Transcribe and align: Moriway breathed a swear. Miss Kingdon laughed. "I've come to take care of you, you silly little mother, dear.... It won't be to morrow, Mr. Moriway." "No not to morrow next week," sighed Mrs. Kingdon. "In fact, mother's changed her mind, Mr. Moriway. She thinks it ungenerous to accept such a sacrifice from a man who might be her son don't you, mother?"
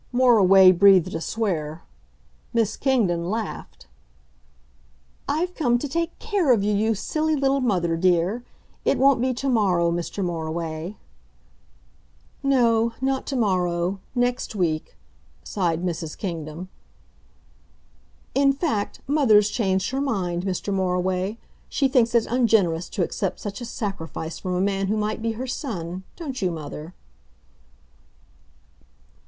Moriway 0.11 0.71
breathed 0.71 1.13
a 1.13 1.21
swear. 1.21 1.83
Miss 2.53 2.75
Kingdon 2.75 3.29
laughed. 3.29 3.85
"I've 5.29 5.53
come 5.53 5.77
to 5.77 5.87
take 5.87 6.17
care 6.17 6.51
of 6.51 6.63
you, 6.63 6.73
you 6.73 6.95
silly 6.95 7.35
little 7.35 7.61
mother, 7.61 7.95
dear.... 7.95 8.43
It 8.83 8.97
won't 8.97 9.21
be 9.21 9.31
to 9.35 9.47
morrow, 9.47 9.91
Mr. 9.91 10.25
Moriway." 10.25 10.95
"No 12.41 12.93
not 12.99 13.27
to 13.27 13.35
morrow 13.35 13.99
next 14.15 14.55
week," 14.55 14.95
sighed 15.43 15.83
Mrs. 15.85 16.17
Kingdon. 16.17 16.67
"In 18.33 18.53
fact, 18.53 19.01
mother's 19.05 19.49
changed 19.51 19.91
her 19.91 20.01
mind, 20.01 20.45
Mr. 20.45 20.73
Moriway. 20.73 21.37
She 21.69 21.87
thinks 21.87 22.15
it 22.15 22.25
ungenerous 22.25 22.89
to 22.89 23.03
accept 23.03 23.39
such 23.39 23.61
a 23.61 23.65
sacrifice 23.65 24.39
from 24.39 24.55
a 24.55 24.61
man 24.61 24.87
who 24.87 24.97
might 24.97 25.21
be 25.21 25.33
her 25.33 25.45
son 25.45 26.01
don't 26.15 26.41
you, 26.41 26.49
mother?" 26.49 26.95